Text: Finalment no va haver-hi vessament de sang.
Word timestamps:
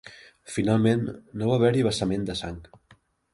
Finalment 0.53 1.03
no 1.41 1.51
va 1.51 1.59
haver-hi 1.59 1.85
vessament 1.89 2.27
de 2.31 2.39
sang. 2.41 2.59